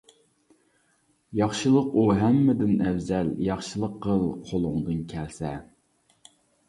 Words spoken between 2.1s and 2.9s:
ھەممىدىن